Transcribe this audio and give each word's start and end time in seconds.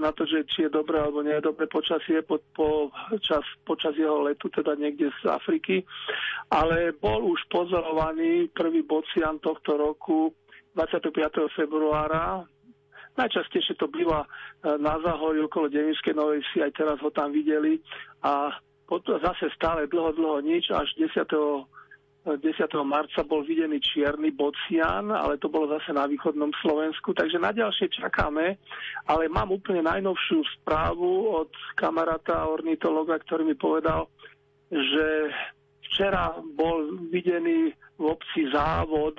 na 0.00 0.10
to, 0.16 0.24
že 0.24 0.48
či 0.48 0.66
je 0.66 0.70
dobré 0.72 0.96
alebo 0.96 1.20
nie 1.20 1.36
je 1.36 1.46
dobré 1.52 1.68
počasie 1.68 2.24
po, 2.24 2.40
po 2.56 2.88
čas, 3.20 3.44
počas 3.68 3.92
jeho 3.94 4.24
letu, 4.24 4.48
teda 4.48 4.74
niekde 4.74 5.12
z 5.20 5.28
Afriky. 5.28 5.84
Ale 6.48 6.96
bol 6.96 7.28
už 7.28 7.44
pozorovaný 7.52 8.48
prvý 8.50 8.82
bocian 8.82 9.38
tohto 9.38 9.76
roku 9.76 10.32
25. 10.74 11.12
februára. 11.52 12.42
Najčastejšie 13.20 13.76
to 13.76 13.92
býva 13.92 14.24
e, 14.24 14.28
na 14.80 14.96
záhorí 15.04 15.44
okolo 15.44 15.68
Devinskej 15.68 16.16
Novej 16.16 16.40
si, 16.50 16.64
aj 16.64 16.72
teraz 16.72 16.96
ho 17.04 17.12
tam 17.12 17.34
videli. 17.34 17.76
A 18.24 18.54
potom 18.88 19.20
zase 19.20 19.52
stále 19.54 19.86
dlho, 19.86 20.16
dlho 20.16 20.40
nič, 20.40 20.72
až 20.72 20.88
10 20.96 21.28
10. 22.20 22.36
marca 22.84 23.24
bol 23.24 23.40
videný 23.40 23.80
čierny 23.80 24.28
bocian, 24.36 25.08
ale 25.08 25.40
to 25.40 25.48
bolo 25.48 25.72
zase 25.72 25.96
na 25.96 26.04
východnom 26.04 26.52
Slovensku, 26.60 27.16
takže 27.16 27.40
na 27.40 27.48
ďalšie 27.48 27.88
čakáme, 27.96 28.60
ale 29.08 29.32
mám 29.32 29.48
úplne 29.48 29.80
najnovšiu 29.80 30.44
správu 30.60 31.32
od 31.32 31.48
kamaráta 31.80 32.44
ornitologa, 32.44 33.16
ktorý 33.24 33.48
mi 33.48 33.56
povedal, 33.56 34.12
že 34.68 35.32
včera 35.88 36.36
bol 36.54 37.08
videný 37.08 37.72
v 37.96 38.04
obci 38.04 38.52
Závod, 38.52 39.16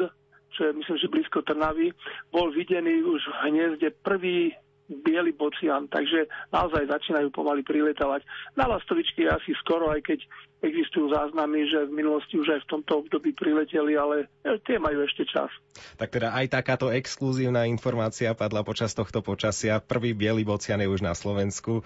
čo 0.53 0.69
je 0.69 0.77
myslím, 0.77 0.97
že 1.01 1.11
blízko 1.11 1.41
Trnavy, 1.41 1.89
bol 2.29 2.53
videný 2.53 3.01
už 3.01 3.21
v 3.25 3.35
hniezde 3.49 3.89
prvý 4.05 4.53
biely 4.91 5.31
bocian, 5.31 5.87
takže 5.87 6.27
naozaj 6.51 6.91
začínajú 6.91 7.31
pomaly 7.31 7.63
priletávať. 7.63 8.27
Na 8.59 8.67
lastovičky 8.67 9.23
asi 9.25 9.55
skoro, 9.63 9.87
aj 9.89 10.03
keď 10.03 10.19
existujú 10.61 11.09
záznamy, 11.09 11.65
že 11.67 11.89
v 11.89 11.93
minulosti 11.97 12.37
už 12.37 12.53
aj 12.53 12.61
v 12.65 12.69
tomto 12.77 13.01
období 13.01 13.33
prileteli, 13.33 13.97
ale 13.97 14.29
tie 14.69 14.77
majú 14.77 15.01
ešte 15.01 15.25
čas. 15.25 15.49
Tak 15.97 16.13
teda 16.13 16.37
aj 16.37 16.53
takáto 16.53 16.93
exkluzívna 16.93 17.65
informácia 17.65 18.29
padla 18.37 18.61
počas 18.61 18.93
tohto 18.93 19.25
počasia. 19.25 19.81
Prvý 19.81 20.13
biely 20.13 20.45
bocian 20.45 20.77
je 20.77 20.87
už 20.87 21.01
na 21.01 21.17
Slovensku, 21.17 21.81
e, 21.81 21.83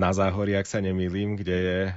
na 0.00 0.10
Záhorí, 0.16 0.56
ak 0.56 0.64
sa 0.64 0.80
nemýlim, 0.80 1.36
kde 1.36 1.56
je 1.56 1.80
e, 1.88 1.92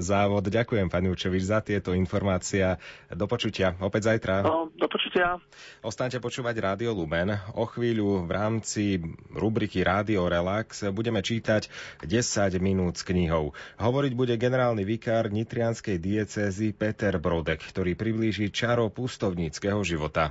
závod. 0.00 0.48
Ďakujem, 0.48 0.88
pani 0.88 1.12
Učevič, 1.12 1.44
za 1.44 1.60
tieto 1.60 1.92
informácia. 1.92 2.80
Do 3.12 3.28
počutia. 3.28 3.76
Opäť 3.76 4.16
zajtra. 4.16 4.40
No, 4.40 4.72
do 4.72 4.88
počutia. 4.88 5.36
Ostaňte 5.84 6.16
počúvať 6.16 6.56
Rádio 6.56 6.96
Lumen. 6.96 7.36
O 7.52 7.68
chvíľu 7.68 8.24
v 8.24 8.30
rámci 8.32 8.84
rubriky 9.28 9.84
Rádio 9.84 10.24
Relax 10.32 10.88
budeme 10.96 11.20
čítať 11.20 11.68
10 12.08 12.56
minút 12.64 12.96
s 12.96 13.04
knihou. 13.04 13.52
Hovoriť 13.76 14.12
bude 14.16 14.34
generálny 14.40 14.88
vikár 14.88 15.28
nitrianskej 15.42 15.98
diecézy 15.98 16.70
Peter 16.70 17.18
Brodek, 17.18 17.58
ktorý 17.58 17.98
priblíži 17.98 18.54
čaro 18.54 18.86
pustovníckého 18.94 19.82
života. 19.82 20.30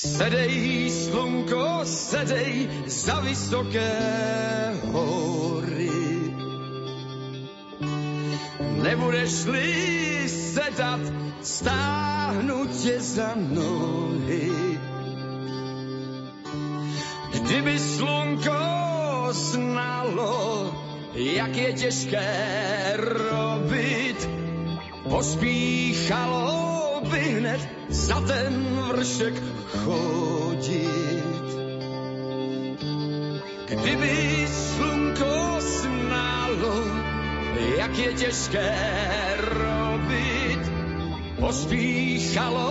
Sedej, 0.00 0.88
slunko, 0.88 1.84
sedej 1.84 2.72
za 2.88 3.20
vysoké 3.20 4.00
hory. 4.96 6.32
Nebudeš-li 8.80 10.24
sedat, 10.24 11.04
stáhnu 11.44 12.64
tě 12.80 12.96
za 13.00 13.36
nohy. 13.36 14.80
Kdyby 17.36 17.78
slunko 17.78 18.56
znalo, 19.36 20.72
jak 21.12 21.56
je 21.56 21.72
těžké 21.72 22.32
robit, 22.96 24.28
pospíchalo 25.08 26.89
by 27.10 27.18
hned 27.18 27.68
za 27.88 28.20
ten 28.20 28.54
vršek 28.88 29.34
chodit. 29.82 31.48
Kdyby 33.66 34.46
slunko 34.46 35.58
znalo, 35.58 36.84
jak 37.78 37.98
je 37.98 38.12
těžké 38.12 38.74
robit, 39.38 40.62
pospíchalo 41.40 42.70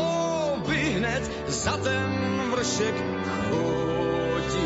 by 0.68 0.78
hned 0.78 1.24
za 1.48 1.78
ten 1.78 2.12
vršek 2.52 2.96
chodit. 3.50 4.60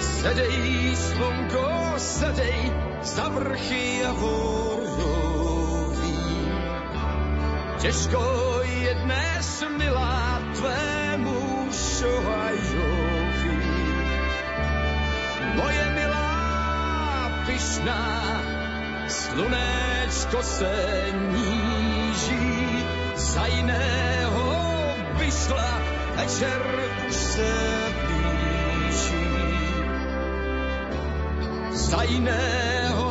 Sedej, 0.00 0.96
slunko, 0.96 1.92
sedej, 1.96 2.72
za 3.02 3.28
vrchy 3.28 4.04
a 4.06 4.12
vorový. 4.12 5.21
Těžko 7.82 8.22
je 8.62 8.94
dnes, 8.94 9.64
milá, 9.78 10.38
tvému 10.54 11.66
šohajovi. 11.74 13.58
Moje 15.54 15.84
milá, 15.94 17.42
pyšná, 17.46 18.06
slunečko 19.08 20.42
se 20.42 20.74
níží, 21.34 22.86
za 23.16 23.46
jiného 23.46 24.46
by 25.18 25.30
večer 26.16 26.62
už 27.08 27.14
se 27.14 27.52
blíží. 28.06 29.26
Za 31.72 32.02
jiného 32.02 33.10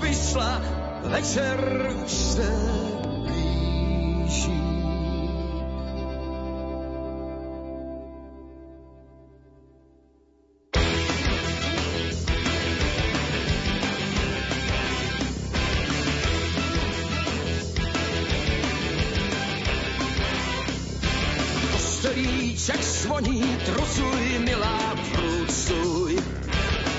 by 0.00 0.12
večer 1.08 1.88
už 2.04 2.12
se 2.12 2.42
blíží. 2.44 2.93
Kostelíček 22.14 22.82
svoní, 22.82 23.42
trucuj, 23.66 24.38
milá, 24.38 24.94
trucuj. 25.12 26.18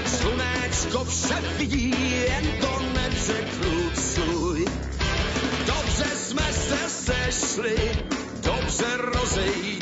Slunečko 0.06 1.06
vše 1.06 1.42
vidí, 1.58 1.96
jen 2.28 2.46
to 2.62 2.82
nepřekrucuj. 2.94 4.66
Dobře 5.66 6.06
jsme 6.16 6.54
se 6.54 6.90
sešli, 6.90 7.76
dobře 8.44 8.98
rozejdeme, 8.98 9.75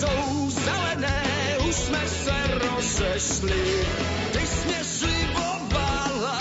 jsou 0.00 0.50
zelené, 0.50 1.22
už 1.68 1.74
jsme 1.74 2.08
se 2.08 2.34
rozešli. 2.58 3.84
Ty 4.32 4.46
jsi 4.46 4.68
mě 4.68 4.84
slibovala 4.84 6.40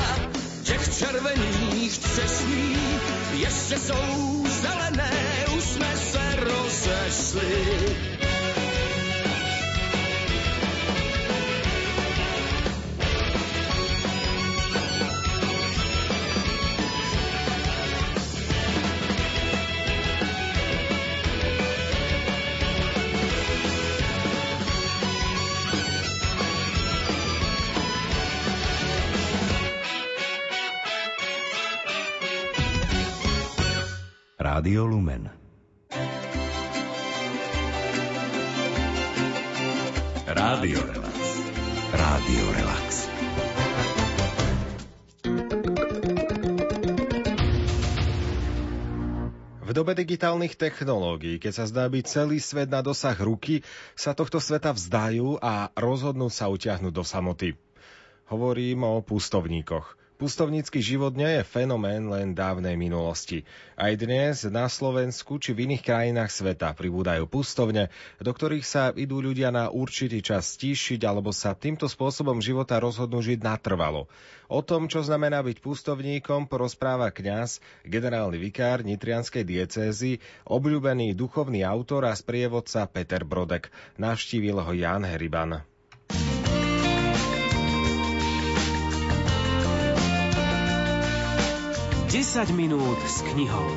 těch 0.63 0.97
červených 0.97 1.97
třešní, 1.97 2.77
ještě 3.33 3.79
jsou 3.79 4.43
zelené, 4.61 5.11
už 5.57 5.63
jsme 5.63 5.97
se 5.97 6.35
rozešli. 6.35 8.08
Rádio 34.59 34.91
Lumen. 34.91 35.23
Rádio 40.27 40.79
Relax. 40.83 41.15
Rádio 41.95 42.43
Relax. 42.59 42.87
V 49.63 49.71
dobe 49.71 49.95
digitálnych 49.95 50.59
technológií, 50.59 51.39
keď 51.39 51.53
sa 51.55 51.63
zdá 51.63 51.87
byť 51.87 52.03
celý 52.03 52.43
svet 52.43 52.67
na 52.67 52.83
dosah 52.83 53.15
ruky, 53.15 53.63
sa 53.95 54.11
tohto 54.11 54.43
sveta 54.43 54.75
vzdajú 54.75 55.39
a 55.39 55.71
rozhodnú 55.71 56.27
sa 56.27 56.51
utiahnuť 56.51 56.91
do 56.91 57.07
samoty. 57.07 57.55
Hovorím 58.27 58.83
o 58.83 58.99
pustovníkoch. 59.07 59.95
Pustovnícky 60.19 60.83
život 60.83 61.15
nie 61.15 61.39
je 61.39 61.47
fenomén 61.47 62.11
len 62.11 62.35
dávnej 62.35 62.75
minulosti. 62.75 63.47
Aj 63.79 63.95
dnes 63.95 64.43
na 64.51 64.67
Slovensku 64.67 65.39
či 65.39 65.55
v 65.55 65.63
iných 65.63 65.79
krajinách 65.79 66.27
sveta 66.27 66.75
pribúdajú 66.75 67.23
pustovne, 67.23 67.87
do 68.19 68.35
ktorých 68.35 68.67
sa 68.67 68.91
idú 68.91 69.23
ľudia 69.23 69.47
na 69.47 69.71
určitý 69.71 70.19
čas 70.19 70.59
stíšiť 70.59 71.07
alebo 71.07 71.31
sa 71.31 71.55
týmto 71.55 71.87
spôsobom 71.87 72.43
života 72.43 72.83
rozhodnú 72.83 73.23
žiť 73.23 73.39
natrvalo. 73.39 74.11
O 74.51 74.59
tom, 74.59 74.91
čo 74.91 75.07
znamená 75.07 75.39
byť 75.39 75.63
pustovníkom, 75.63 76.51
porozpráva 76.51 77.15
kňaz, 77.15 77.63
generálny 77.87 78.43
vikár 78.43 78.83
Nitrianskej 78.83 79.47
diecézy, 79.47 80.19
obľúbený 80.43 81.15
duchovný 81.15 81.63
autor 81.63 82.11
a 82.11 82.11
sprievodca 82.11 82.91
Peter 82.91 83.23
Brodek. 83.23 83.71
Navštívil 83.95 84.59
ho 84.59 84.71
Jan 84.75 85.07
Heriban. 85.07 85.68
10 92.09 92.57
minút 92.57 92.97
s 93.05 93.21
knihou. 93.21 93.69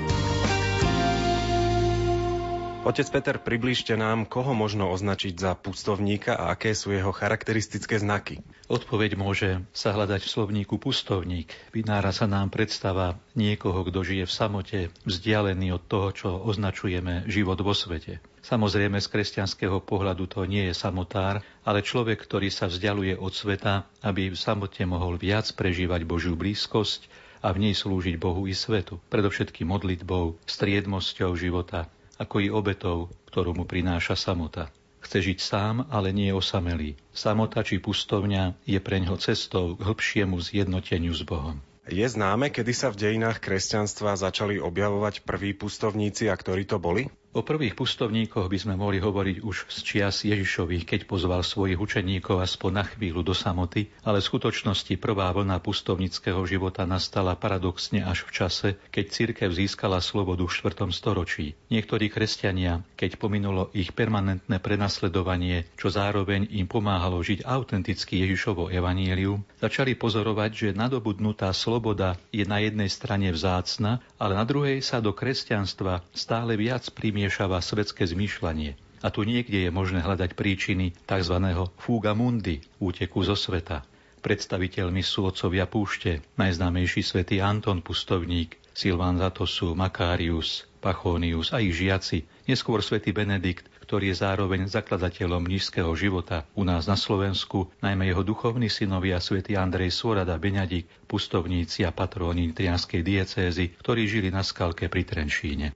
Otec 2.88 3.04
Peter, 3.12 3.36
približte 3.36 3.92
nám, 3.92 4.24
koho 4.24 4.56
možno 4.56 4.88
označiť 4.88 5.36
za 5.36 5.52
pustovníka 5.52 6.40
a 6.40 6.56
aké 6.56 6.72
sú 6.72 6.96
jeho 6.96 7.12
charakteristické 7.12 8.00
znaky. 8.00 8.40
Odpoveď 8.72 9.20
môže 9.20 9.60
sa 9.76 9.92
hľadať 9.92 10.24
v 10.24 10.32
slovníku 10.32 10.80
pustovník. 10.80 11.52
Vynára 11.76 12.08
sa 12.08 12.24
nám 12.24 12.48
predstava 12.48 13.20
niekoho, 13.36 13.84
kto 13.84 14.00
žije 14.00 14.24
v 14.24 14.32
samote, 14.32 14.80
vzdialený 15.04 15.76
od 15.76 15.84
toho, 15.84 16.08
čo 16.16 16.28
označujeme 16.40 17.28
život 17.28 17.60
vo 17.60 17.76
svete. 17.76 18.24
Samozrejme, 18.40 18.96
z 18.96 19.12
kresťanského 19.12 19.84
pohľadu 19.84 20.24
to 20.24 20.48
nie 20.48 20.72
je 20.72 20.74
samotár, 20.74 21.44
ale 21.68 21.84
človek, 21.84 22.24
ktorý 22.24 22.48
sa 22.48 22.66
vzdialuje 22.66 23.12
od 23.12 23.30
sveta, 23.36 23.84
aby 24.00 24.32
v 24.32 24.40
samote 24.40 24.82
mohol 24.88 25.20
viac 25.20 25.46
prežívať 25.52 26.08
Božiu 26.08 26.32
blízkosť, 26.32 27.21
a 27.42 27.50
v 27.50 27.68
nej 27.68 27.74
slúžiť 27.74 28.16
Bohu 28.16 28.46
i 28.46 28.54
svetu, 28.54 29.02
predovšetkým 29.10 29.66
modlitbou, 29.66 30.38
striedmosťou 30.46 31.34
života, 31.34 31.90
ako 32.16 32.38
i 32.38 32.48
obetou, 32.48 33.10
ktorú 33.28 33.58
mu 33.58 33.66
prináša 33.66 34.14
samota. 34.14 34.70
Chce 35.02 35.34
žiť 35.34 35.38
sám, 35.42 35.74
ale 35.90 36.14
nie 36.14 36.30
osamelý. 36.30 36.94
Samota 37.10 37.66
či 37.66 37.82
pustovňa 37.82 38.54
je 38.62 38.78
pre 38.78 39.02
ňo 39.02 39.18
cestou 39.18 39.74
k 39.74 39.82
hĺbšiemu 39.82 40.38
zjednoteniu 40.38 41.10
s 41.10 41.26
Bohom. 41.26 41.58
Je 41.90 42.06
známe, 42.06 42.54
kedy 42.54 42.70
sa 42.70 42.94
v 42.94 43.02
dejinách 43.02 43.42
kresťanstva 43.42 44.14
začali 44.14 44.62
objavovať 44.62 45.26
prví 45.26 45.58
pustovníci 45.58 46.30
a 46.30 46.38
ktorí 46.38 46.62
to 46.70 46.78
boli? 46.78 47.10
O 47.32 47.40
prvých 47.40 47.72
pustovníkoch 47.72 48.44
by 48.44 48.58
sme 48.60 48.74
mohli 48.76 49.00
hovoriť 49.00 49.40
už 49.40 49.64
z 49.72 49.78
čias 49.80 50.20
Ježišových, 50.20 50.84
keď 50.84 51.00
pozval 51.08 51.40
svojich 51.40 51.80
učeníkov 51.80 52.44
aspoň 52.44 52.70
na 52.76 52.84
chvíľu 52.84 53.24
do 53.24 53.32
samoty, 53.32 53.88
ale 54.04 54.20
v 54.20 54.28
skutočnosti 54.28 55.00
prvá 55.00 55.32
vlna 55.32 55.56
pustovnického 55.64 56.44
života 56.44 56.84
nastala 56.84 57.32
paradoxne 57.32 58.04
až 58.04 58.28
v 58.28 58.36
čase, 58.36 58.68
keď 58.92 59.04
cirkev 59.08 59.48
získala 59.48 60.04
slobodu 60.04 60.44
v 60.44 60.52
4. 60.52 60.92
storočí. 60.92 61.56
Niektorí 61.72 62.12
kresťania, 62.12 62.84
keď 63.00 63.16
pominulo 63.16 63.72
ich 63.72 63.96
permanentné 63.96 64.60
prenasledovanie, 64.60 65.64
čo 65.80 65.88
zároveň 65.88 66.52
im 66.52 66.68
pomáhalo 66.68 67.16
žiť 67.24 67.48
autenticky 67.48 68.28
Ježišovo 68.28 68.68
evanielium, 68.68 69.40
začali 69.56 69.96
pozorovať, 69.96 70.50
že 70.52 70.68
nadobudnutá 70.76 71.48
sloboda 71.56 72.20
je 72.28 72.44
na 72.44 72.60
jednej 72.60 72.92
strane 72.92 73.32
vzácna, 73.32 74.04
ale 74.20 74.36
na 74.36 74.44
druhej 74.44 74.84
sa 74.84 75.00
do 75.00 75.16
kresťanstva 75.16 76.04
stále 76.12 76.60
viac 76.60 76.92
príjme 76.92 77.21
zamiešava 77.22 77.62
svetské 77.62 78.02
zmýšľanie. 78.02 78.74
A 78.98 79.14
tu 79.14 79.22
niekde 79.22 79.62
je 79.62 79.70
možné 79.70 80.02
hľadať 80.02 80.34
príčiny 80.34 80.90
tzv. 81.06 81.38
fuga 81.78 82.18
mundi, 82.18 82.58
úteku 82.82 83.22
zo 83.22 83.38
sveta. 83.38 83.86
Predstaviteľmi 84.26 85.06
sú 85.06 85.30
otcovia 85.30 85.70
púšte, 85.70 86.18
najznámejší 86.34 87.06
svätý 87.06 87.38
Anton 87.38 87.78
Pustovník, 87.78 88.58
Silván 88.74 89.22
Zatosu, 89.22 89.78
Makárius, 89.78 90.66
Pachonius 90.82 91.54
a 91.54 91.62
ich 91.62 91.78
žiaci, 91.78 92.26
neskôr 92.50 92.82
svätý 92.82 93.14
Benedikt, 93.14 93.70
ktorý 93.86 94.10
je 94.10 94.18
zároveň 94.18 94.66
zakladateľom 94.66 95.46
nízkeho 95.46 95.94
života 95.94 96.42
u 96.58 96.66
nás 96.66 96.90
na 96.90 96.98
Slovensku, 96.98 97.70
najmä 97.86 98.10
jeho 98.10 98.26
duchovní 98.26 98.66
synovia 98.66 99.22
svätý 99.22 99.54
Andrej 99.54 99.94
Svorada 99.94 100.34
Beňadik, 100.42 101.06
pustovníci 101.06 101.86
a 101.86 101.94
patróni 101.94 102.50
Trianskej 102.50 103.06
diecézy, 103.06 103.78
ktorí 103.78 104.10
žili 104.10 104.34
na 104.34 104.42
skalke 104.42 104.90
pri 104.90 105.06
Trenčíne. 105.06 105.70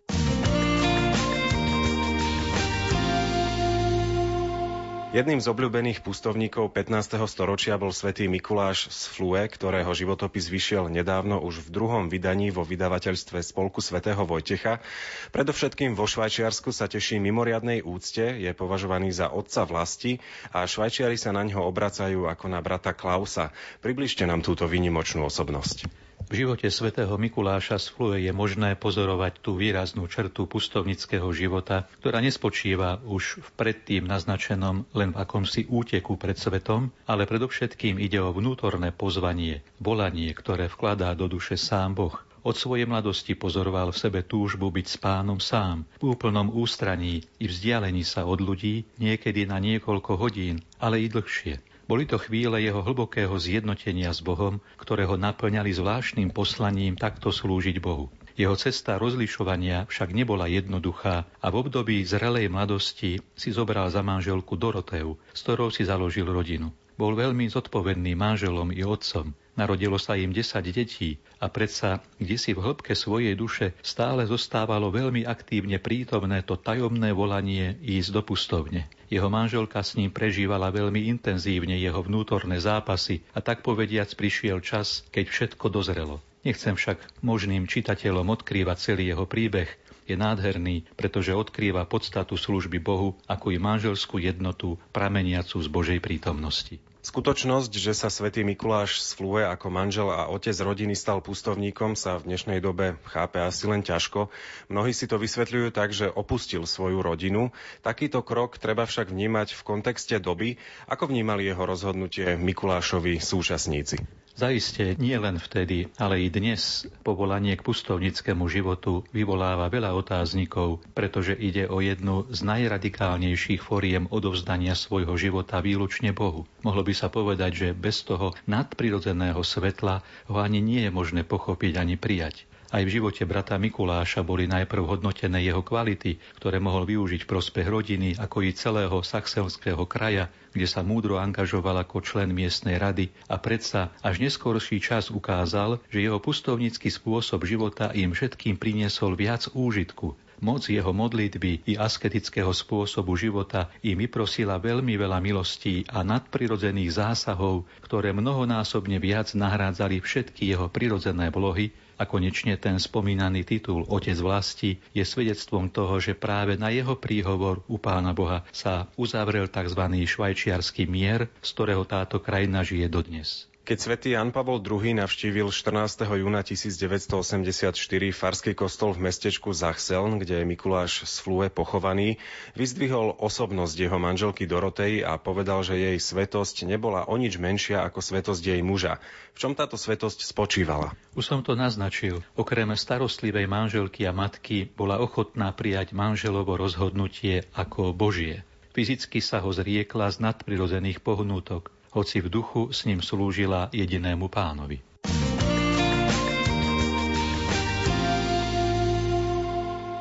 Jedným 5.16 5.40
z 5.40 5.48
obľúbených 5.48 6.04
pustovníkov 6.04 6.76
15. 6.76 7.16
storočia 7.24 7.80
bol 7.80 7.88
svätý 7.88 8.28
Mikuláš 8.28 8.92
z 8.92 9.08
Flue, 9.08 9.48
ktorého 9.48 9.88
životopis 9.96 10.52
vyšiel 10.52 10.92
nedávno 10.92 11.40
už 11.40 11.64
v 11.64 11.72
druhom 11.72 12.12
vydaní 12.12 12.52
vo 12.52 12.68
vydavateľstve 12.68 13.40
Spolku 13.40 13.80
svätého 13.80 14.28
Vojtecha. 14.28 14.84
Predovšetkým 15.32 15.96
vo 15.96 16.04
Švajčiarsku 16.04 16.68
sa 16.68 16.84
teší 16.84 17.16
mimoriadnej 17.16 17.80
úcte, 17.80 18.36
je 18.36 18.52
považovaný 18.52 19.08
za 19.08 19.32
otca 19.32 19.64
vlasti 19.64 20.20
a 20.52 20.68
Švajčiari 20.68 21.16
sa 21.16 21.32
na 21.32 21.48
ňo 21.48 21.64
obracajú 21.64 22.28
ako 22.28 22.52
na 22.52 22.60
brata 22.60 22.92
Klausa. 22.92 23.56
Približte 23.80 24.28
nám 24.28 24.44
túto 24.44 24.68
výnimočnú 24.68 25.24
osobnosť. 25.24 26.05
V 26.26 26.42
živote 26.42 26.66
svätého 26.74 27.14
Mikuláša 27.14 27.78
z 27.78 27.86
Flue 27.94 28.18
je 28.18 28.34
možné 28.34 28.74
pozorovať 28.74 29.38
tú 29.38 29.54
výraznú 29.54 30.10
črtu 30.10 30.50
pustovnického 30.50 31.30
života, 31.30 31.86
ktorá 32.02 32.18
nespočíva 32.18 32.98
už 33.06 33.38
v 33.46 33.48
predtým 33.54 34.10
naznačenom 34.10 34.90
len 34.90 35.14
v 35.14 35.20
akomsi 35.22 35.70
úteku 35.70 36.18
pred 36.18 36.34
svetom, 36.34 36.90
ale 37.06 37.30
predovšetkým 37.30 38.02
ide 38.02 38.18
o 38.18 38.34
vnútorné 38.34 38.90
pozvanie, 38.90 39.62
volanie, 39.78 40.34
ktoré 40.34 40.66
vkladá 40.66 41.14
do 41.14 41.30
duše 41.30 41.54
sám 41.54 41.94
Boh. 41.94 42.18
Od 42.42 42.58
svojej 42.58 42.90
mladosti 42.90 43.38
pozoroval 43.38 43.94
v 43.94 44.00
sebe 44.02 44.20
túžbu 44.26 44.74
byť 44.74 44.86
s 44.86 44.96
pánom 44.98 45.38
sám, 45.38 45.86
v 46.02 46.10
úplnom 46.10 46.50
ústraní 46.50 47.22
i 47.38 47.46
vzdialení 47.46 48.02
sa 48.02 48.26
od 48.26 48.42
ľudí, 48.42 48.82
niekedy 48.98 49.46
na 49.46 49.62
niekoľko 49.62 50.18
hodín, 50.18 50.58
ale 50.82 51.02
i 51.02 51.06
dlhšie. 51.06 51.75
Boli 51.86 52.02
to 52.02 52.18
chvíle 52.18 52.58
jeho 52.58 52.82
hlbokého 52.82 53.38
zjednotenia 53.38 54.10
s 54.10 54.18
Bohom, 54.18 54.58
ktoré 54.74 55.06
ho 55.06 55.14
naplňali 55.14 55.70
zvláštnym 55.70 56.34
poslaním 56.34 56.98
takto 56.98 57.30
slúžiť 57.30 57.78
Bohu. 57.78 58.10
Jeho 58.34 58.58
cesta 58.58 58.98
rozlišovania 58.98 59.86
však 59.86 60.10
nebola 60.10 60.50
jednoduchá 60.50 61.30
a 61.38 61.46
v 61.46 61.54
období 61.62 62.02
zrelej 62.02 62.50
mladosti 62.50 63.22
si 63.38 63.48
zobral 63.54 63.86
za 63.88 64.02
manželku 64.02 64.58
Doroteu, 64.58 65.14
s 65.30 65.40
ktorou 65.46 65.70
si 65.70 65.86
založil 65.86 66.26
rodinu. 66.26 66.74
Bol 66.98 67.14
veľmi 67.14 67.46
zodpovedným 67.48 68.18
manželom 68.18 68.74
i 68.74 68.82
otcom. 68.82 69.30
Narodilo 69.56 69.96
sa 69.96 70.20
im 70.20 70.36
10 70.36 70.60
detí 70.68 71.16
a 71.40 71.48
predsa, 71.48 72.04
kde 72.20 72.36
si 72.36 72.52
v 72.52 72.60
hĺbke 72.60 72.92
svojej 72.92 73.32
duše 73.32 73.72
stále 73.80 74.28
zostávalo 74.28 74.92
veľmi 74.92 75.24
aktívne 75.24 75.80
prítomné 75.80 76.44
to 76.44 76.60
tajomné 76.60 77.16
volanie 77.16 77.72
ísť 77.80 78.10
do 78.12 78.20
pustovne. 78.20 78.84
Jeho 79.08 79.32
manželka 79.32 79.80
s 79.80 79.96
ním 79.96 80.12
prežívala 80.12 80.68
veľmi 80.68 81.08
intenzívne 81.08 81.80
jeho 81.80 82.04
vnútorné 82.04 82.60
zápasy 82.60 83.24
a 83.32 83.40
tak 83.40 83.64
povediac 83.64 84.12
prišiel 84.12 84.60
čas, 84.60 85.08
keď 85.08 85.24
všetko 85.32 85.72
dozrelo. 85.72 86.20
Nechcem 86.44 86.76
však 86.76 87.24
možným 87.24 87.64
čitateľom 87.64 88.28
odkrývať 88.36 88.76
celý 88.92 89.08
jeho 89.08 89.24
príbeh, 89.24 89.72
je 90.06 90.14
nádherný, 90.14 90.86
pretože 90.94 91.34
odkrýva 91.34 91.88
podstatu 91.90 92.38
služby 92.38 92.78
Bohu 92.78 93.18
ako 93.26 93.50
i 93.50 93.58
manželskú 93.58 94.22
jednotu 94.22 94.78
prameniacu 94.94 95.58
z 95.58 95.66
Božej 95.66 95.98
prítomnosti. 95.98 96.78
Skutočnosť, 97.06 97.70
že 97.70 97.94
sa 97.94 98.10
svätý 98.10 98.42
Mikuláš 98.42 98.98
z 98.98 99.14
Flue 99.14 99.46
ako 99.46 99.70
manžel 99.70 100.10
a 100.10 100.26
otec 100.26 100.58
rodiny 100.58 100.98
stal 100.98 101.22
pustovníkom, 101.22 101.94
sa 101.94 102.18
v 102.18 102.34
dnešnej 102.34 102.58
dobe 102.58 102.98
chápe 103.06 103.38
asi 103.38 103.70
len 103.70 103.86
ťažko. 103.86 104.26
Mnohí 104.66 104.90
si 104.90 105.06
to 105.06 105.14
vysvetľujú 105.14 105.70
tak, 105.70 105.94
že 105.94 106.10
opustil 106.10 106.66
svoju 106.66 107.06
rodinu. 107.06 107.54
Takýto 107.86 108.26
krok 108.26 108.58
treba 108.58 108.90
však 108.90 109.14
vnímať 109.14 109.54
v 109.54 109.62
kontexte 109.62 110.18
doby. 110.18 110.58
Ako 110.90 111.06
vnímali 111.06 111.46
jeho 111.46 111.62
rozhodnutie 111.62 112.34
Mikulášovi 112.42 113.22
súčasníci? 113.22 114.02
Zaiste 114.36 115.00
nie 115.00 115.16
len 115.16 115.40
vtedy, 115.40 115.88
ale 115.96 116.20
i 116.20 116.28
dnes 116.28 116.84
povolanie 117.00 117.56
k 117.56 117.64
pustovnickému 117.64 118.44
životu 118.52 119.00
vyvoláva 119.08 119.72
veľa 119.72 119.96
otáznikov, 119.96 120.84
pretože 120.92 121.32
ide 121.32 121.64
o 121.72 121.80
jednu 121.80 122.28
z 122.28 122.44
najradikálnejších 122.44 123.64
foriem 123.64 124.04
odovzdania 124.12 124.76
svojho 124.76 125.16
života 125.16 125.64
výlučne 125.64 126.12
Bohu. 126.12 126.44
Mohlo 126.60 126.84
by 126.84 126.92
sa 126.92 127.08
povedať, 127.08 127.52
že 127.56 127.68
bez 127.72 128.04
toho 128.04 128.36
nadprirodzeného 128.44 129.40
svetla 129.40 130.04
ho 130.28 130.36
ani 130.36 130.60
nie 130.60 130.84
je 130.84 130.92
možné 130.92 131.24
pochopiť 131.24 131.80
ani 131.80 131.96
prijať. 131.96 132.44
Aj 132.66 132.82
v 132.82 132.90
živote 132.98 133.22
brata 133.22 133.54
Mikuláša 133.54 134.26
boli 134.26 134.50
najprv 134.50 134.82
hodnotené 134.82 135.38
jeho 135.46 135.62
kvality, 135.62 136.18
ktoré 136.42 136.58
mohol 136.58 136.82
využiť 136.82 137.22
prospech 137.22 137.66
rodiny, 137.70 138.18
ako 138.18 138.42
i 138.42 138.50
celého 138.50 138.98
saxelského 139.06 139.86
kraja, 139.86 140.26
kde 140.50 140.66
sa 140.66 140.82
múdro 140.82 141.22
angažoval 141.22 141.78
ako 141.86 142.02
člen 142.02 142.34
miestnej 142.34 142.82
rady. 142.82 143.14
A 143.30 143.38
predsa 143.38 143.94
až 144.02 144.18
neskorší 144.18 144.82
čas 144.82 145.14
ukázal, 145.14 145.78
že 145.94 146.02
jeho 146.02 146.18
pustovnícky 146.18 146.90
spôsob 146.90 147.46
života 147.46 147.94
im 147.94 148.10
všetkým 148.10 148.58
priniesol 148.58 149.14
viac 149.14 149.46
úžitku, 149.54 150.25
Moc 150.44 150.68
jeho 150.68 150.92
modlitby 150.92 151.64
i 151.64 151.80
asketického 151.80 152.52
spôsobu 152.52 153.16
života 153.16 153.72
im 153.80 153.96
vyprosila 154.00 154.60
veľmi 154.60 154.94
veľa 155.00 155.18
milostí 155.24 155.88
a 155.88 156.04
nadprirodzených 156.04 156.96
zásahov, 156.96 157.64
ktoré 157.80 158.12
mnohonásobne 158.12 159.00
viac 159.00 159.32
nahrádzali 159.32 160.04
všetky 160.04 160.52
jeho 160.52 160.68
prirodzené 160.68 161.32
vlohy 161.32 161.72
a 161.96 162.04
konečne 162.04 162.60
ten 162.60 162.76
spomínaný 162.76 163.48
titul 163.48 163.88
Otec 163.88 164.20
vlasti 164.20 164.76
je 164.92 165.00
svedectvom 165.00 165.72
toho, 165.72 165.96
že 165.96 166.12
práve 166.12 166.60
na 166.60 166.68
jeho 166.68 167.00
príhovor 167.00 167.64
u 167.72 167.80
Pána 167.80 168.12
Boha 168.12 168.44
sa 168.52 168.92
uzavrel 169.00 169.48
tzv. 169.48 169.80
švajčiarsky 170.04 170.84
mier, 170.84 171.32
z 171.40 171.48
ktorého 171.56 171.88
táto 171.88 172.20
krajina 172.20 172.60
žije 172.60 172.92
dodnes. 172.92 173.48
Keď 173.66 173.78
svätý 173.82 174.14
Jan 174.14 174.30
Pavol 174.30 174.62
II 174.62 175.02
navštívil 175.02 175.50
14. 175.50 176.06
júna 176.06 176.46
1984 176.46 177.74
farský 178.14 178.54
kostol 178.54 178.94
v 178.94 179.10
mestečku 179.10 179.50
Zachseln, 179.50 180.22
kde 180.22 180.38
je 180.38 180.44
Mikuláš 180.46 181.02
z 181.02 181.18
Flue 181.18 181.50
pochovaný, 181.50 182.22
vyzdvihol 182.54 183.18
osobnosť 183.18 183.74
jeho 183.74 183.98
manželky 183.98 184.46
Dorotej 184.46 185.02
a 185.02 185.18
povedal, 185.18 185.66
že 185.66 185.82
jej 185.82 185.98
svetosť 185.98 186.62
nebola 186.62 187.10
o 187.10 187.18
nič 187.18 187.42
menšia 187.42 187.82
ako 187.82 187.98
svetosť 187.98 188.54
jej 188.54 188.62
muža. 188.62 189.02
V 189.34 189.42
čom 189.42 189.58
táto 189.58 189.74
svetosť 189.74 190.22
spočívala? 190.22 190.94
Už 191.18 191.26
som 191.26 191.42
to 191.42 191.58
naznačil. 191.58 192.22
Okrem 192.38 192.70
starostlivej 192.70 193.50
manželky 193.50 194.06
a 194.06 194.14
matky 194.14 194.70
bola 194.70 195.02
ochotná 195.02 195.50
prijať 195.50 195.90
manželovo 195.90 196.54
rozhodnutie 196.54 197.42
ako 197.50 197.90
Božie. 197.90 198.46
Fyzicky 198.78 199.18
sa 199.18 199.42
ho 199.42 199.50
zriekla 199.50 200.06
z 200.14 200.22
nadprirodzených 200.22 201.02
pohnútok 201.02 201.74
hoci 201.96 202.20
v 202.20 202.28
duchu 202.28 202.68
s 202.68 202.84
ním 202.84 203.00
slúžila 203.00 203.72
jedinému 203.72 204.28
pánovi. 204.28 204.84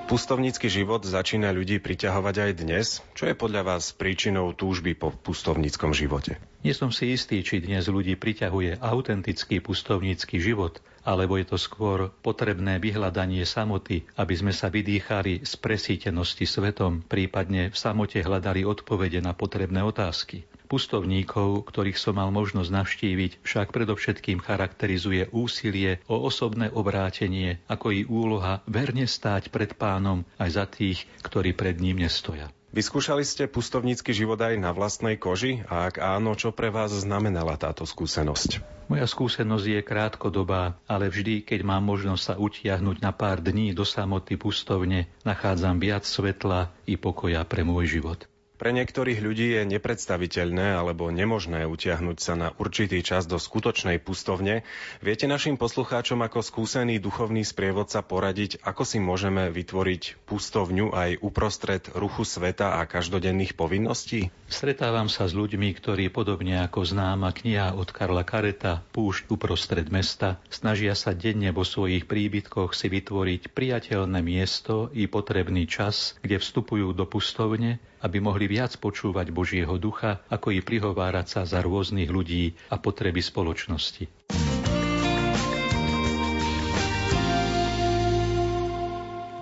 Pustovnícky 0.05 0.69
život 0.69 1.01
začína 1.01 1.49
ľudí 1.49 1.81
priťahovať 1.81 2.35
aj 2.37 2.51
dnes. 2.61 3.01
Čo 3.17 3.25
je 3.25 3.33
podľa 3.33 3.65
vás 3.65 3.89
príčinou 3.89 4.53
túžby 4.53 4.93
po 4.93 5.09
pustovníckom 5.09 5.97
živote? 5.97 6.37
Nie 6.61 6.77
som 6.77 6.93
si 6.93 7.09
istý, 7.09 7.41
či 7.41 7.57
dnes 7.57 7.89
ľudí 7.89 8.13
priťahuje 8.13 8.85
autentický 8.85 9.65
pustovnícky 9.65 10.37
život, 10.37 10.77
alebo 11.01 11.41
je 11.41 11.49
to 11.49 11.57
skôr 11.57 12.13
potrebné 12.21 12.77
vyhľadanie 12.77 13.49
samoty, 13.49 14.05
aby 14.13 14.33
sme 14.37 14.53
sa 14.53 14.69
vydýchali 14.69 15.41
z 15.41 15.53
presítenosti 15.57 16.45
svetom, 16.45 17.01
prípadne 17.01 17.73
v 17.73 17.75
samote 17.75 18.21
hľadali 18.21 18.61
odpovede 18.61 19.25
na 19.25 19.33
potrebné 19.33 19.81
otázky. 19.81 20.45
Pustovníkov, 20.65 21.69
ktorých 21.69 21.95
som 21.95 22.17
mal 22.17 22.33
možnosť 22.33 22.69
navštíviť, 22.73 23.31
však 23.45 23.71
predovšetkým 23.71 24.41
charakterizuje 24.41 25.29
úsilie 25.29 26.01
o 26.09 26.19
osobné 26.25 26.73
obrátenie, 26.73 27.61
ako 27.69 27.93
i 27.93 28.01
úloha 28.03 28.65
verne 28.65 29.05
stáť 29.05 29.53
pred 29.53 29.77
pánom 29.77 30.25
aj 30.41 30.49
za 30.51 30.65
tých, 30.65 31.05
ktorí 31.21 31.53
pred 31.53 31.77
ním 31.77 32.01
nestoja. 32.01 32.49
Vyskúšali 32.75 33.23
ste 33.23 33.47
pustovnícky 33.47 34.11
život 34.11 34.35
aj 34.35 34.59
na 34.59 34.75
vlastnej 34.75 35.15
koži? 35.15 35.63
A 35.71 35.87
ak 35.87 36.03
áno, 36.03 36.35
čo 36.35 36.51
pre 36.51 36.67
vás 36.67 36.91
znamenala 36.91 37.55
táto 37.55 37.87
skúsenosť? 37.87 38.59
Moja 38.91 39.07
skúsenosť 39.07 39.65
je 39.65 39.79
krátkodobá, 39.79 40.75
ale 40.83 41.07
vždy, 41.07 41.47
keď 41.47 41.63
mám 41.63 41.87
možnosť 41.87 42.21
sa 42.21 42.33
utiahnuť 42.35 42.99
na 42.99 43.15
pár 43.15 43.39
dní 43.39 43.71
do 43.71 43.87
samoty 43.87 44.35
pustovne, 44.35 45.07
nachádzam 45.23 45.79
viac 45.79 46.03
svetla 46.03 46.75
i 46.83 46.99
pokoja 46.99 47.47
pre 47.47 47.63
môj 47.63 47.95
život. 47.95 48.27
Pre 48.55 48.71
niektorých 48.71 49.19
ľudí 49.19 49.59
je 49.59 49.67
nepredstaviteľné 49.67 50.79
alebo 50.79 51.11
nemožné 51.11 51.67
utiahnuť 51.67 52.17
sa 52.23 52.33
na 52.39 52.47
určitý 52.55 53.03
čas 53.03 53.27
do 53.27 53.35
skutočnej 53.35 53.99
pustovne. 53.99 54.63
Viete 55.03 55.27
našim 55.27 55.59
poslucháčom 55.59 56.23
ako 56.23 56.39
skúsený 56.39 57.03
duchovný 57.03 57.43
sprievodca 57.43 57.99
poradiť, 57.99 58.63
ako 58.63 58.87
si 58.87 59.03
môžeme 59.03 59.51
vytvoriť 59.51 60.23
pustovňu 60.23 60.95
aj 60.95 61.19
uprostred 61.19 61.83
ruchu 61.99 62.23
sveta 62.23 62.79
a 62.79 62.87
každodenných 62.87 63.59
povinností? 63.59 64.31
Stretávam 64.47 65.11
sa 65.11 65.27
s 65.27 65.35
ľuďmi, 65.35 65.75
ktorí 65.75 66.07
podobne 66.07 66.63
ako 66.63 66.87
známa 66.87 67.35
kniha 67.35 67.75
od 67.75 67.91
Karla 67.91 68.23
Kareta 68.23 68.87
Púšť 68.95 69.27
uprostred 69.27 69.91
mesta 69.91 70.39
snažia 70.47 70.95
sa 70.95 71.11
denne 71.11 71.51
vo 71.51 71.67
svojich 71.67 72.07
príbytkoch 72.07 72.71
si 72.71 72.87
vytvoriť 72.87 73.51
priateľné 73.51 74.23
miesto 74.23 74.87
i 74.95 75.11
potrebný 75.11 75.67
čas, 75.67 76.15
kde 76.23 76.39
vstupujú 76.39 76.95
do 76.95 77.03
pustovne 77.03 77.83
aby 78.05 78.21
mohli 78.21 78.45
viac 78.45 78.77
počúvať 78.77 79.33
Božieho 79.33 79.81
ducha, 79.81 80.21
ako 80.29 80.53
i 80.53 80.61
prihovárať 80.61 81.25
sa 81.25 81.41
za 81.49 81.65
rôznych 81.65 82.13
ľudí 82.13 82.53
a 82.69 82.77
potreby 82.77 83.25
spoločnosti. 83.25 84.05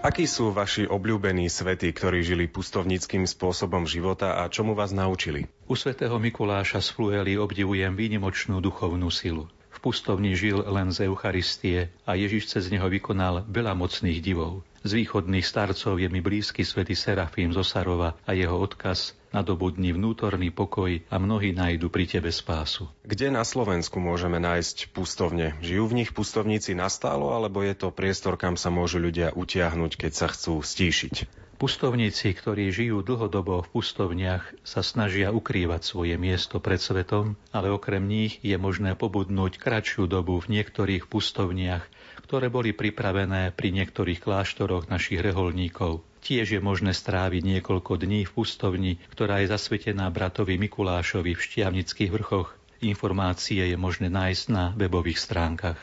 Akí 0.03 0.27
sú 0.27 0.51
vaši 0.51 0.84
obľúbení 0.84 1.48
svety, 1.48 1.96
ktorí 1.96 2.27
žili 2.27 2.51
pustovníckým 2.51 3.24
spôsobom 3.24 3.88
života 3.88 4.43
a 4.43 4.51
čomu 4.51 4.75
vás 4.75 4.91
naučili? 4.91 5.48
U 5.63 5.79
svätého 5.79 6.20
Mikuláša 6.20 6.84
z 6.84 6.91
Fluely 6.91 7.39
obdivujem 7.39 7.96
výnimočnú 7.96 8.60
duchovnú 8.60 9.08
silu. 9.08 9.48
V 9.72 9.77
pustovni 9.79 10.36
žil 10.36 10.60
len 10.60 10.91
z 10.91 11.08
Eucharistie 11.08 11.88
a 12.03 12.20
Ježiš 12.20 12.51
cez 12.51 12.67
neho 12.67 12.91
vykonal 12.91 13.48
veľa 13.48 13.79
mocných 13.79 14.20
divov. 14.20 14.67
Z 14.83 14.99
východných 14.99 15.47
starcov 15.47 15.95
je 15.95 16.11
mi 16.11 16.19
blízky 16.19 16.67
svätý 16.67 16.91
Serafím 16.91 17.55
zo 17.55 17.63
Sarova 17.63 18.19
a 18.27 18.35
jeho 18.35 18.59
odkaz 18.59 19.15
nadobudni 19.31 19.95
vnútorný 19.95 20.51
pokoj 20.51 20.99
a 21.07 21.15
mnohí 21.17 21.55
nájdu 21.55 21.87
pri 21.87 22.03
tebe 22.03 22.27
spásu. 22.29 22.91
Kde 23.07 23.31
na 23.31 23.47
Slovensku 23.47 24.03
môžeme 24.03 24.43
nájsť 24.43 24.91
pustovne? 24.91 25.55
Žijú 25.63 25.83
v 25.87 25.97
nich 26.03 26.11
pustovníci 26.11 26.75
nastálo, 26.75 27.31
alebo 27.31 27.63
je 27.63 27.79
to 27.79 27.95
priestor, 27.95 28.35
kam 28.35 28.59
sa 28.59 28.69
môžu 28.69 28.99
ľudia 28.99 29.31
utiahnuť, 29.31 29.95
keď 29.95 30.11
sa 30.11 30.27
chcú 30.27 30.59
stíšiť? 30.59 31.31
Pustovníci, 31.63 32.35
ktorí 32.35 32.67
žijú 32.75 33.07
dlhodobo 33.07 33.63
v 33.63 33.71
pustovniach, 33.71 34.51
sa 34.67 34.83
snažia 34.83 35.31
ukrývať 35.31 35.87
svoje 35.87 36.19
miesto 36.19 36.59
pred 36.59 36.83
svetom, 36.83 37.39
ale 37.55 37.71
okrem 37.71 38.03
nich 38.03 38.43
je 38.43 38.59
možné 38.59 38.99
pobudnúť 38.99 39.63
kratšiu 39.63 40.11
dobu 40.11 40.43
v 40.43 40.59
niektorých 40.59 41.07
pustovniach, 41.07 41.87
ktoré 42.33 42.49
boli 42.49 42.73
pripravené 42.73 43.53
pri 43.53 43.69
niektorých 43.69 44.17
kláštoroch 44.17 44.89
našich 44.89 45.21
reholníkov. 45.21 46.01
Tiež 46.25 46.57
je 46.57 46.61
možné 46.65 46.89
stráviť 46.89 47.45
niekoľko 47.45 48.01
dní 48.01 48.25
v 48.25 48.33
pustovni, 48.33 48.97
ktorá 49.13 49.45
je 49.45 49.53
zasvetená 49.53 50.09
bratovi 50.09 50.57
Mikulášovi 50.57 51.37
v 51.37 51.43
Štiavnických 51.45 52.09
vrchoch. 52.09 52.57
Informácie 52.81 53.69
je 53.69 53.77
možné 53.77 54.09
nájsť 54.09 54.45
na 54.49 54.73
webových 54.73 55.21
stránkach. 55.21 55.77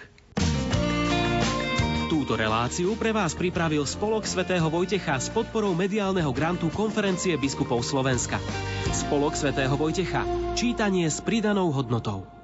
Túto 2.11 2.35
reláciu 2.35 2.99
pre 2.99 3.15
vás 3.15 3.39
pripravil 3.39 3.87
Spolok 3.87 4.27
svätého 4.27 4.67
Vojtecha 4.67 5.23
s 5.23 5.31
podporou 5.31 5.71
mediálneho 5.79 6.35
grantu 6.35 6.67
Konferencie 6.75 7.39
biskupov 7.39 7.87
Slovenska. 7.87 8.43
Spolok 8.91 9.39
svätého 9.39 9.79
Vojtecha. 9.79 10.27
Čítanie 10.59 11.07
s 11.07 11.23
pridanou 11.23 11.71
hodnotou. 11.71 12.40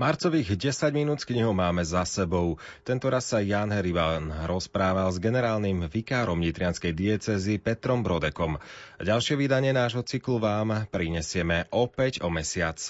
Marcových 0.00 0.56
10 0.56 0.96
minút 0.96 1.20
s 1.20 1.28
máme 1.52 1.84
za 1.84 2.08
sebou. 2.08 2.56
Tento 2.88 3.12
raz 3.12 3.28
sa 3.28 3.44
Jan 3.44 3.68
Herivan 3.68 4.32
rozprával 4.48 5.12
s 5.12 5.20
generálnym 5.20 5.92
vikárom 5.92 6.40
nitrianskej 6.40 6.96
diecezy 6.96 7.60
Petrom 7.60 8.00
Brodekom. 8.00 8.56
Ďalšie 8.96 9.36
vydanie 9.36 9.76
nášho 9.76 10.00
cyklu 10.00 10.40
vám 10.40 10.88
prinesieme 10.88 11.68
opäť 11.68 12.24
o 12.24 12.32
mesiac. 12.32 12.80